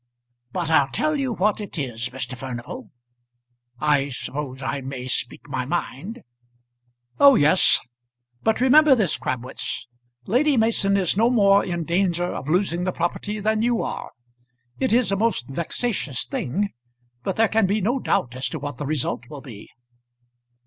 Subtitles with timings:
[0.51, 2.35] But I'll tell you what it is, Mr.
[2.35, 2.89] Furnival.
[3.79, 6.23] I suppose I may speak my mind."
[7.19, 7.79] "Oh, yes!
[8.41, 9.87] But remember this, Crabwitz;
[10.25, 14.09] Lady Mason is no more in danger of losing the property than you are.
[14.79, 16.73] It is a most vexatious thing,
[17.21, 19.69] but there can be no doubt as to what the result will be."